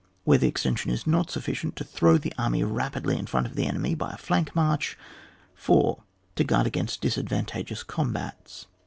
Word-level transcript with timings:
Where 0.23 0.39
the 0.39 0.47
extension 0.47 0.89
is 0.89 1.05
not 1.05 1.29
sufficient, 1.29 1.75
to 1.75 1.83
throw 1.83 2.17
the 2.17 2.33
army 2.35 2.63
rapidly 2.63 3.19
in 3.19 3.25
firont 3.27 3.45
of 3.45 3.53
the 3.53 3.67
enemy 3.67 3.93
by 3.93 4.09
a 4.09 4.17
flank 4.17 4.55
march. 4.55 4.97
4. 5.53 6.01
To 6.37 6.43
guard 6.43 6.65
against 6.65 7.01
disadvantageous 7.01 7.83
combats. 7.83 8.65